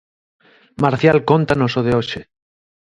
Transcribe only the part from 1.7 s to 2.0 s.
o de